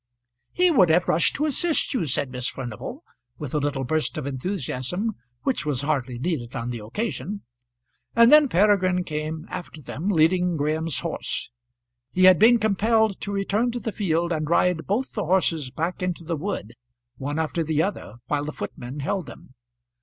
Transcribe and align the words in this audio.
"He 0.51 0.71
would 0.71 0.89
have 0.89 1.07
rushed 1.07 1.35
to 1.35 1.45
assist 1.45 1.93
you," 1.93 2.07
said 2.07 2.31
Miss 2.31 2.47
Furnival, 2.47 3.03
with 3.37 3.53
a 3.53 3.59
little 3.59 3.83
burst 3.83 4.17
of 4.17 4.25
enthusiasm 4.25 5.13
which 5.43 5.63
was 5.63 5.81
hardly 5.81 6.17
needed 6.17 6.55
on 6.55 6.71
the 6.71 6.83
occasion. 6.83 7.43
And 8.15 8.31
then 8.31 8.49
Peregrine 8.49 9.03
came 9.03 9.45
after 9.51 9.79
them 9.79 10.09
leading 10.09 10.57
Graham's 10.57 11.01
horse. 11.01 11.51
He 12.11 12.23
had 12.23 12.39
been 12.39 12.57
compelled 12.57 13.21
to 13.21 13.31
return 13.31 13.69
to 13.73 13.79
the 13.79 13.91
field 13.91 14.31
and 14.31 14.49
ride 14.49 14.87
both 14.87 15.13
the 15.13 15.25
horses 15.25 15.69
back 15.69 16.01
into 16.01 16.23
the 16.23 16.35
wood; 16.35 16.73
one 17.17 17.37
after 17.37 17.63
the 17.63 17.83
other, 17.83 18.15
while 18.25 18.45
the 18.45 18.53
footman 18.53 19.01
held 19.01 19.27
them. 19.27 19.53